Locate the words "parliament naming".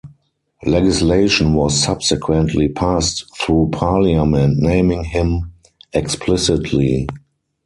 3.71-5.03